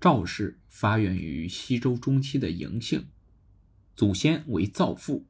[0.00, 3.08] 赵氏发源于西周中期的嬴姓，
[3.94, 5.26] 祖先为赵父。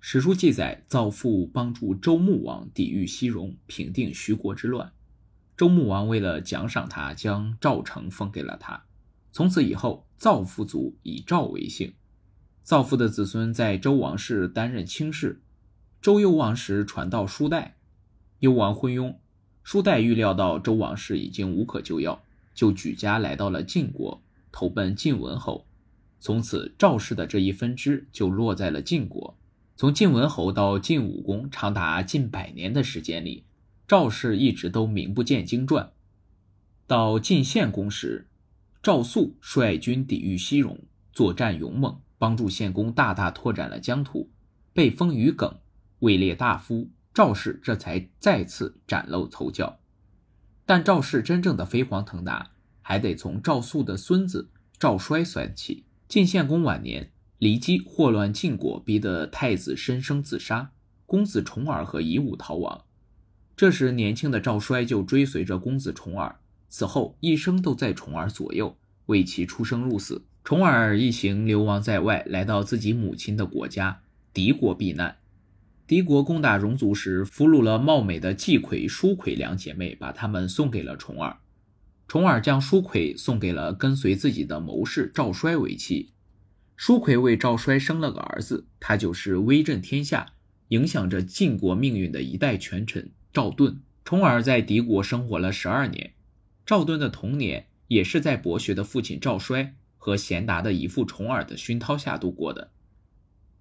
[0.00, 4.92] 史书记载，赵父帮助周穆王抵御西戎，平定徐国之乱。
[5.56, 8.84] 周穆王为了奖赏他，将赵城封给了他。
[9.30, 11.94] 从此以后，赵父族以赵为姓。
[12.64, 15.40] 赵父的子孙在周王室担任卿士。
[16.02, 17.76] 周幽王时传到叔代，
[18.40, 19.14] 幽王昏庸，
[19.62, 22.23] 叔代预料到周王室已经无可救药。
[22.54, 25.66] 就举家来到了晋国，投奔晋文侯。
[26.18, 29.36] 从此，赵氏的这一分支就落在了晋国。
[29.76, 33.44] 从晋文侯到晋武公，长达近百年的时间里，
[33.86, 35.92] 赵氏一直都名不见经传。
[36.86, 38.28] 到晋献公时，
[38.82, 40.78] 赵肃率军抵御西戎，
[41.12, 44.30] 作战勇猛，帮助献公大大拓展了疆土，
[44.72, 45.58] 被封于耿，
[45.98, 46.88] 位列大夫。
[47.12, 49.78] 赵氏这才再次崭露头角。
[50.66, 52.50] 但赵氏真正的飞黄腾达，
[52.80, 55.84] 还得从赵肃的孙子赵衰算起。
[56.08, 60.70] 晋献公晚年，骊姬祸乱晋国，逼得太子申生自杀，
[61.06, 62.84] 公子重耳和夷吾逃亡。
[63.56, 66.36] 这时，年轻的赵衰就追随着公子重耳，
[66.68, 68.76] 此后一生都在重耳左右，
[69.06, 70.24] 为其出生入死。
[70.42, 75.16] 重耳一行流亡在外，来到自己母亲的国家敌国避难。
[75.86, 81.36] 敌国攻打戎族时，俘虏了貌美的季魁、舒魁两姐妹，把她们送给了重耳。
[82.08, 86.12] 重耳将舒魁送给了跟随自己的谋士赵衰为妻。
[86.74, 90.32] 舒魁为赵衰生了个儿子，他就是威震天下、
[90.68, 93.80] 影响着晋国命运的一代权臣赵盾。
[94.04, 96.14] 重耳在敌国生活了十二年，
[96.64, 102.70] 赵盾的童年也是在博学的父亲赵衰和贤达的姨父重耳的熏陶下度过的。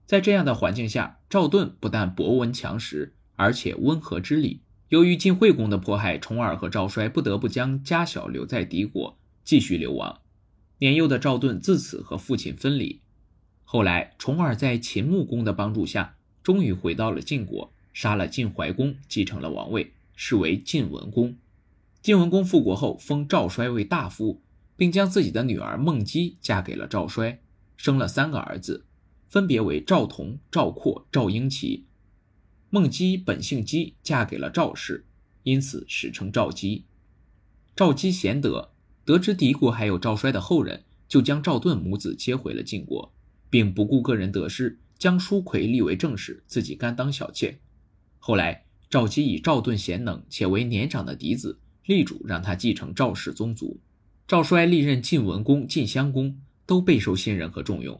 [0.06, 4.62] 在这样的环境下，赵盾不但博闻强识，而且温和知礼。
[4.90, 10.20] 由于晋惠公的迫害，重耳和赵衰不得不将家小留在敌国，继续流亡。
[10.80, 13.02] 年幼的赵盾自此和父亲分离。
[13.64, 21.36] 后来，重耳在秦穆公的帮助下，终于回到了晋国，杀了晋怀公，继承了王位，是为晋文公。
[22.02, 24.44] 晋文公复国后，封赵衰为大夫，
[24.76, 27.42] 并将自己的女儿孟姬嫁给了赵衰，
[27.77, 28.86] 生了三个儿子。
[29.33, 31.86] 分别为赵同、赵括、赵婴齐。
[32.70, 35.08] 孟姬本姓姬，嫁给了赵氏，
[35.42, 36.86] 因此史称赵姬。
[37.76, 38.73] 赵姬贤德，
[39.04, 43.11] 得知敌国还有赵衰的后人，就将赵盾母子接回了晋国，
[43.49, 47.58] 并不顾个人得失，将舒奎立为正室，自己甘当小妾。
[48.20, 51.58] 后来，赵姬以赵盾贤能且为年长的嫡子，
[51.88, 53.80] 力主让他继承赵氏宗族。
[54.27, 58.00] 赵衰历任晋文公、晋襄公，都备受信任和重用。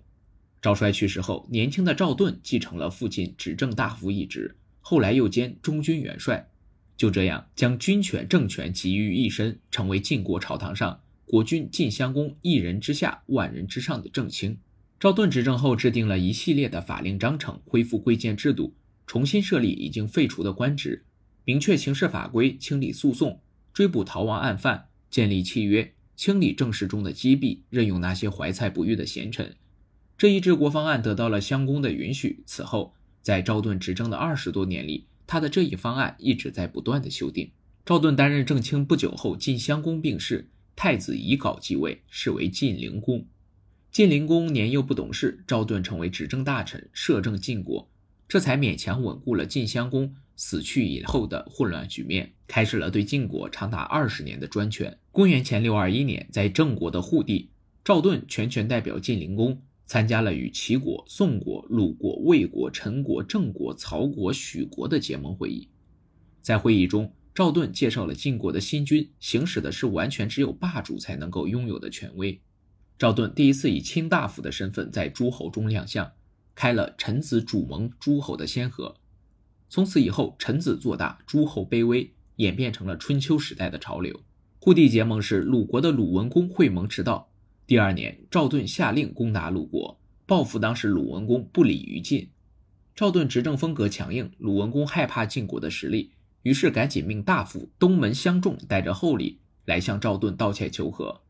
[0.64, 6.50] 赵衰去世后，年轻的赵盾继承了父亲执政大夫一职，后来又兼中军元帅，
[6.96, 14.58] 就这样将军权政权集于一身，成为晋国朝堂上国君晋襄公一人之下万人之上的正卿。
[15.02, 18.74] 赵盾执政后，制定了一系列的法令章程，恢复贵贱制度，
[19.06, 21.04] 重新设立已经废除的官职，
[21.44, 23.42] 明确刑事法规，清理诉讼，
[23.74, 29.54] 追捕逃亡案犯，建立契约，清理政事中的积弊，任用那些怀才不遇的贤臣。
[30.18, 32.44] 这一治国方案得到了襄公的允许。
[32.46, 37.52] 此后，在赵盾执政的二十多年里，他的这一方案一直在不断的修订。
[37.86, 43.26] 赵盾担任正卿不久后，晋襄公病逝，太子乙镐继位，是为晋灵公。
[43.92, 47.90] 晋灵公年幼不懂事，赵盾成为执政大臣，摄政晋国，
[48.28, 54.98] 这才勉强稳固了晋襄公死去以后的混乱局面，开始了对晋国长达二十年的专权。
[55.12, 57.50] 公元前六二一年，在郑国的护地，
[57.84, 59.62] 赵盾全权代表晋灵公。
[59.86, 65.70] 参加了与齐国、宋国、鲁国、魏国、陈国、郑国、曹国、许国的结盟会议。
[66.42, 72.42] 在会议中，赵盾介绍了晋国的新君，行使的是完全只有霸主才能够拥有的权威。
[72.98, 76.12] 赵盾第一次以卿大夫的身份在诸侯中亮相，
[76.56, 78.96] 开了臣子主盟诸侯的先河。
[79.68, 84.22] 从此以后，臣子做大，诸侯卑微，演变成了春秋时代的潮流。
[84.60, 87.33] 护地结盟是鲁国的鲁文公会盟迟到。
[87.74, 92.30] 第二年，赵盾下令攻打鲁国，报复当时鲁文公不礼于晋。
[92.94, 96.12] 赵盾执政风格强硬，鲁文公害怕晋国的实力，
[96.44, 101.22] 于是赶紧命大夫东门相仲带着厚礼来向赵盾道歉求和。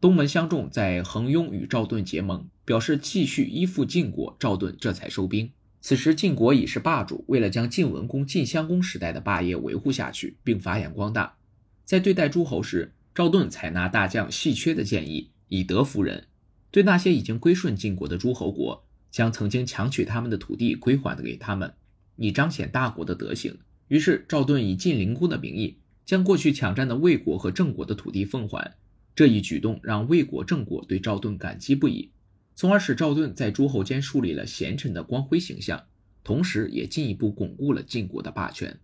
[0.00, 5.52] 东门相仲在横雍与赵盾结盟，表示继续依附晋国，赵盾这才收兵。
[5.80, 11.36] 此时晋国已是霸主，为了将晋文公、晋襄公时代的霸业维护下去，并发扬光大，
[11.84, 15.30] 在对待诸侯时，赵盾采纳大将细缺的建议。
[15.50, 16.28] 以德服人，
[16.70, 21.74] 对那些已经归顺晋国的诸侯国，将曾经强取他们的土地归还给他们，
[22.14, 23.58] 以彰显大国的德行。
[23.88, 28.76] 于是赵盾以晋灵公的名义，将过去抢占的魏国和郑国的土地奉还，
[29.16, 32.12] 这一举动让魏国、郑国对赵盾感激不已，
[32.54, 35.84] 从而使赵盾在诸侯间树立了贤臣的光辉形象，
[36.22, 38.78] 同时也进一步巩固了晋国的霸权。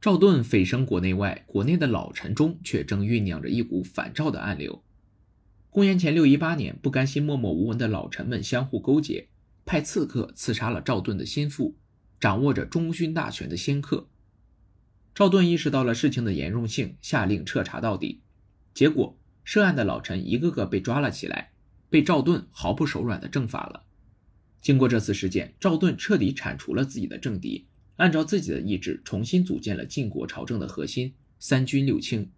[0.00, 4.80] 赵盾蜚声国内外，国内的老臣中却正酝酿着一股反赵的暗流。
[5.72, 9.28] 公元前六一八年，不甘心默默无闻的老臣们相互勾结，
[9.64, 11.78] 派刺客刺杀了赵盾的心腹，
[12.20, 14.06] 掌握着中军大权的仙客。
[15.14, 18.20] 赵盾意识到了事情的严重性，下令彻查到底。
[18.74, 21.52] 结果，涉案的老臣一个个被抓了起来，
[21.88, 23.84] 被赵盾毫不手软的正法了。
[24.60, 27.66] 经过这次事件，赵盾彻底铲除了自己的政敌。
[27.96, 32.30] 按照自己的意志，重新组建了晋国朝政的核心三军六卿，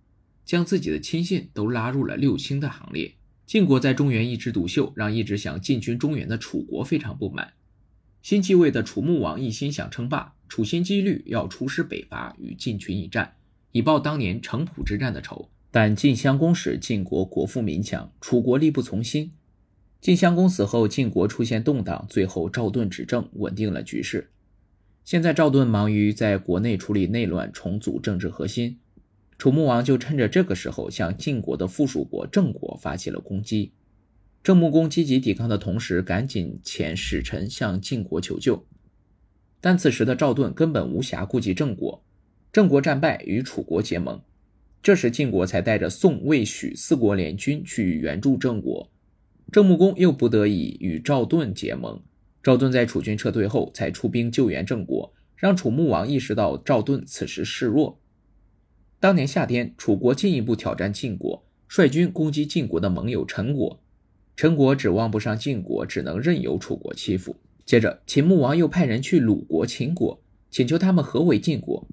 [0.44, 3.16] 将自己的亲信都拉入了六卿的行列。
[3.46, 7.52] 晋国在中原一枝独秀，让一直想进军中原的楚国非常不满。
[8.23, 13.35] 新继位的楚穆王一心想称霸，处心积虑要出师北伐，与晋群一战，
[13.73, 15.50] 以报当年城濮之战的仇。
[15.70, 19.32] 但晋襄公时，晋国国富民强，楚国力不从心。
[20.00, 24.31] 晋襄公死后，晋国出现动荡，最后赵盾执政，稳定了局势。
[25.05, 28.79] 现在赵盾忙于在国内处理内乱，重组政治核心。
[29.36, 33.72] 楚穆王就趁着这个时候，向晋国的附属国郑国发起了攻击。
[34.42, 38.66] 郑穆公积极抵抗的同时，赶紧遣使臣向晋国求救。
[39.60, 42.04] 但此时的赵盾根本无暇顾及郑国，
[42.52, 44.20] 郑国战败，与楚国结盟。
[44.82, 48.92] 这时晋国才带着宋、魏、许四国联军去援助郑国，
[49.50, 52.02] 郑穆公又不得已与赵盾结盟。
[52.42, 57.98] 赵盾在楚军撤退后，才出兵救援郑国，让楚穆王意识到赵盾此时示弱。
[59.04, 63.78] 当年夏天，楚国进一步挑战晋国，率军攻击晋国的盟友陈国。
[64.34, 67.36] 陈国指望不上晋国，只能任由楚国欺负。
[67.66, 70.18] 接着，秦穆王又派人去鲁国、秦国，
[70.50, 71.86] 请求他们合围晋国。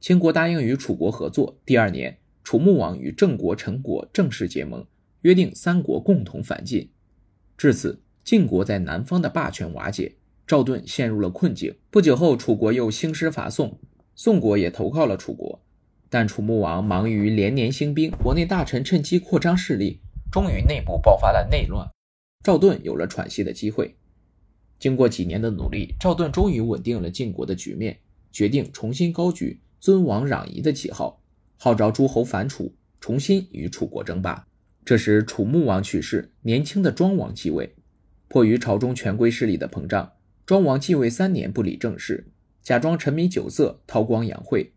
[0.00, 1.58] 秦国答应与楚国合作。
[1.66, 4.86] 第二年，楚穆王与郑国、陈国正式结盟，
[5.22, 6.88] 约定三国共同反晋。
[7.58, 8.00] 至此。
[8.22, 10.14] 晋国在南方的霸权瓦解，
[10.46, 11.74] 赵盾陷入了困境。
[11.90, 13.80] 不久后，楚国又兴师伐宋，
[14.14, 15.60] 宋国也投靠了楚国。
[16.12, 21.88] 但楚穆王忙于连年兴兵，国内大臣趁机扩张势力，终于内部爆发了内乱。
[22.44, 23.96] 赵盾有了喘息的机会。
[24.78, 27.98] 经过几年的努力，赵盾终于稳定了晋国的局面，
[28.30, 31.22] 决定重新高举尊王攘夷的旗号，
[31.56, 34.46] 号召诸侯反楚，重新与楚国争霸。
[34.84, 37.74] 这时，楚穆王去世，年轻的庄王继位。
[38.28, 40.12] 迫于朝中权贵势力的膨胀，
[40.44, 42.30] 庄王继位三年不理政事，
[42.62, 44.74] 假装沉迷酒色，韬光养晦。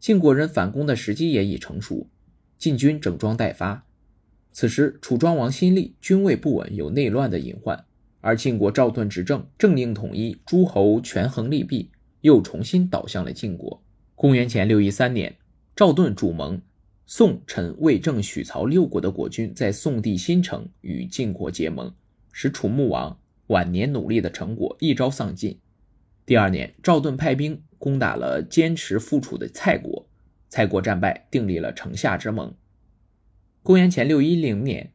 [0.00, 2.08] 晋国人反攻的时机也已成熟，
[2.56, 3.84] 晋军整装待发。
[4.50, 7.84] 此时楚庄王新立，军位不稳，有内乱的隐患。
[8.22, 11.90] 而晋国赵盾执政，政令统一，诸侯权衡利弊，
[12.22, 13.82] 又重新倒向了晋国。
[14.14, 15.36] 公元前六一三年，
[15.76, 16.60] 赵盾主盟
[17.04, 21.92] 宋、陈、魏、郑、许、曹六国的国君，在宋地新城与晋国结盟。
[22.32, 23.18] 使楚穆王
[23.48, 25.58] 晚年努力的成果一朝丧尽。
[26.24, 30.06] 第二年，赵盾派兵攻打了坚持复楚的蔡国，
[30.50, 32.54] 蔡国战败，订立了城下之盟。
[33.62, 34.92] 公元前六一零年，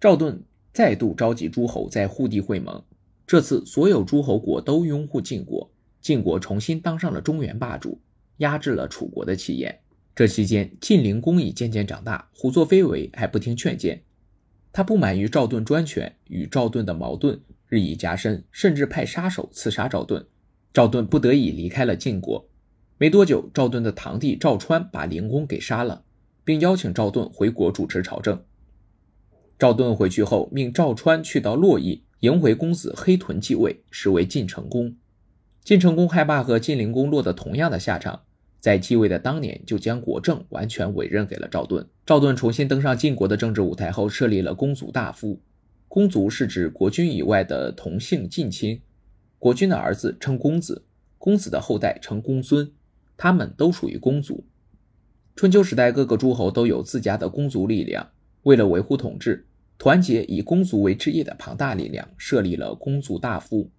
[0.00, 0.42] 赵盾
[0.72, 2.82] 再度召集诸侯在护地会盟，
[3.24, 5.70] 这次所有诸侯国都拥护晋国，
[6.00, 8.00] 晋国重新当上了中原霸主，
[8.38, 9.78] 压制了楚国的气焰。
[10.12, 14.02] 这期间，晋灵公已渐渐长大，胡作非为，还不听劝谏。
[14.72, 20.26] 他不满于赵盾专权，与赵盾的矛盾日益加深，甚至派杀手刺杀赵盾。
[20.78, 22.48] 赵盾不得已离开了晋国。
[22.98, 26.04] 没多久，赵盾的堂弟赵川把灵公给杀了，
[26.44, 28.40] 并邀请赵盾回国主持朝政。
[29.58, 34.94] 赵盾回去后，命赵川去到洛邑迎回公子黑豚继位，实为晋成公。
[35.64, 38.20] 晋成公害怕和晋灵公落得同样的下场。
[38.60, 41.84] 在继位的当年，就将国政完全委任给了赵盾。
[42.06, 45.40] 赵盾重新登上晋国的政治舞台后，设立了公族大夫。
[45.88, 48.80] 公族是指国君以外的同姓近亲，
[49.38, 50.84] 国君的儿子称公子，
[51.16, 52.72] 公子的后代称公孙，
[53.16, 54.44] 他们都属于公族。
[55.36, 58.10] 春秋时代，各个诸侯都有自家的公族力量，
[58.42, 59.46] 为了维护统治，
[59.78, 63.70] 团结以公族为职业的庞大力量，设立了公族大夫。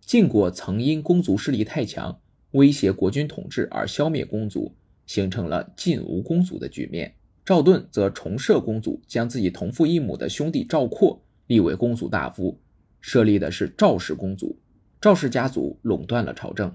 [0.00, 2.20] 晋国曾因公族势力太强。
[2.50, 4.72] 威胁国君统治而消灭公族，
[5.06, 7.12] 形成了晋无公族的局面。
[7.44, 12.60] 赵盾则重设公族，将自己同父异母的兄弟赵括立为公族大夫，
[13.00, 14.56] 设立的是赵氏公族。
[15.04, 16.74] 赵氏家族垄断了朝政。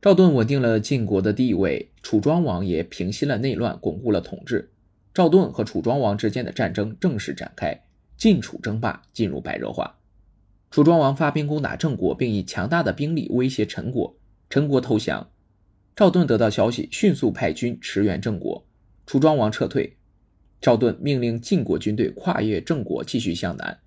[0.00, 4.70] 赵盾稳定了晋国的地位，楚庄王也平息了内乱，巩固了统治。
[5.12, 7.82] 赵盾和楚庄王之间的战争正式展开，
[8.16, 9.98] 晋楚争霸进入白热化。
[10.70, 14.16] 楚庄王发兵攻打郑国，并以强大的兵力威胁陈国。
[14.48, 15.28] 陈国投降，
[15.96, 18.64] 赵盾得到消息，迅速派军驰援郑国。
[19.04, 19.96] 楚庄王撤退，
[20.60, 23.80] 赵盾命令晋国军队跨越郑国，继续向南，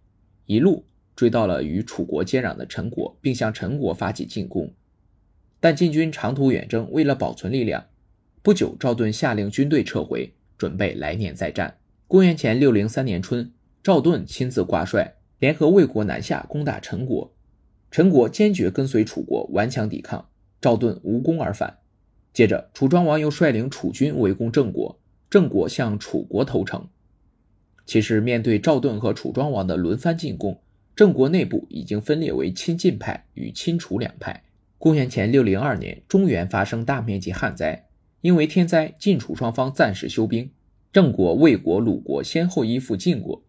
[0.46, 0.84] 一路
[1.18, 4.72] 追到了与楚国接壤的陈国，并向陈国发起进攻。
[5.60, 7.88] 但晋军长途远征，为了保存力量，
[8.44, 11.80] 不久赵盾下令军队撤回，准备来年再战。
[12.08, 17.34] 公元前六零三年春，赵盾亲自挂帅，联合魏国南下攻打陈国。
[17.90, 20.30] 陈国坚决跟随楚国，顽强抵抗，
[20.62, 21.80] 赵盾无功而返。
[22.32, 25.00] 接着，楚庄王又率领楚军围攻郑国。
[25.30, 26.88] 郑国向楚国投诚。
[27.86, 30.62] 其实，面对赵盾和楚庄王的轮番进攻，
[30.98, 34.46] 郑国内部已经分裂为亲晋派与亲楚两派。
[34.80, 37.86] 公元前六零二年，中原发生大面积旱灾，
[38.22, 40.50] 因为天灾，晋楚双方暂时休兵。
[40.92, 43.44] 郑国、魏国、鲁国先后依附晋国。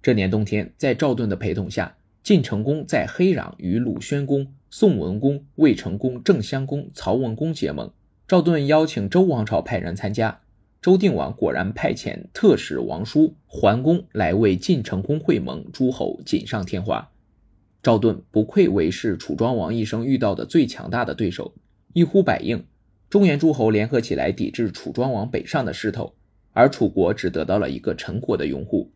[0.00, 7.92] 这年冬天，在赵盾的陪同下，晋成公在黑壤与鲁宣公、宋文公、魏成公、郑襄公、曹文公结盟。
[8.26, 10.40] 赵盾邀请周王朝派人参加。
[10.80, 17.10] 周定王果然派遣特使王叔、桓公来为晋成公会盟，诸侯锦上添花。
[17.82, 21.54] 赵盾不愧为是楚庄王一生遇到的最强大的对手，
[21.92, 22.64] 一呼百应，
[23.08, 26.14] 中原诸侯联合起来抵制楚庄王北上的势头，
[26.52, 28.90] 而楚国只得到了一个陈国的拥护。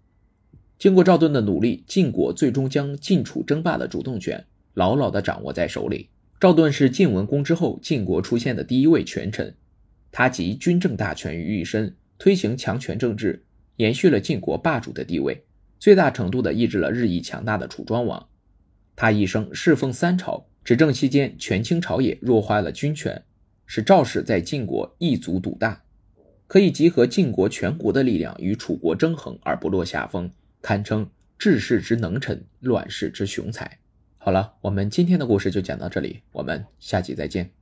[0.78, 4.44] 经过赵盾的努力，晋国最终将晋楚争霸的主动权
[4.74, 6.08] 牢牢地掌握在手里。
[6.40, 9.54] 赵盾是晋文公之后晋国出现的第一位权臣。
[10.12, 13.44] 他集军政大权于一身，推行强权政治，
[13.76, 15.44] 延续了晋国霸主的地位，
[15.78, 18.28] 最大程度地抑制了日益强大的楚庄王。
[18.96, 23.22] 他一生侍奉三朝，执政期间权倾朝野，弱化了军权，
[23.66, 25.84] 使赵氏在晋国一族独大，
[26.46, 33.78] 可以集合晋国全国的力量与楚国争衡而不落下风，堪称治世之能臣，乱世之雄才。
[34.18, 37.59] 好了，我们今天的故事就讲到这里，我们下集再见。